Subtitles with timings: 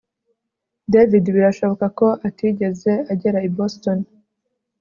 [0.93, 3.99] David birashoboka ko atigeze agera i Boston